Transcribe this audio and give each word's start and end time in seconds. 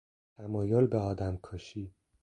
تمایل 0.37 0.87
به 0.87 0.97
آدمکشی 0.97 1.93